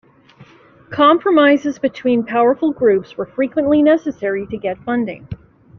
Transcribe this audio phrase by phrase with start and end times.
[0.89, 5.27] Compromises between powerful groups were frequently necessary to get funding.